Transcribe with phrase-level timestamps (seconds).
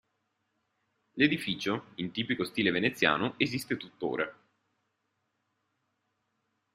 [1.11, 4.35] L'edificio, in tipico stile veneziano, esiste tuttora.